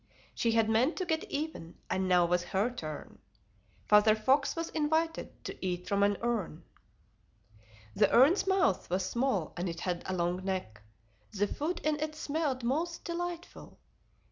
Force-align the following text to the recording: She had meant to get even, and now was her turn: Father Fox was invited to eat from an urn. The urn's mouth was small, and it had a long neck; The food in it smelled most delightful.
She 0.33 0.53
had 0.53 0.67
meant 0.67 0.95
to 0.95 1.05
get 1.05 1.25
even, 1.25 1.75
and 1.87 2.07
now 2.07 2.25
was 2.25 2.41
her 2.45 2.71
turn: 2.71 3.19
Father 3.87 4.15
Fox 4.15 4.55
was 4.55 4.69
invited 4.69 5.43
to 5.45 5.55
eat 5.63 5.87
from 5.87 6.01
an 6.01 6.17
urn. 6.23 6.63
The 7.95 8.11
urn's 8.11 8.47
mouth 8.47 8.89
was 8.89 9.05
small, 9.05 9.53
and 9.55 9.69
it 9.69 9.81
had 9.81 10.01
a 10.07 10.15
long 10.15 10.43
neck; 10.43 10.81
The 11.33 11.45
food 11.45 11.81
in 11.83 11.99
it 11.99 12.15
smelled 12.15 12.63
most 12.63 13.05
delightful. 13.05 13.77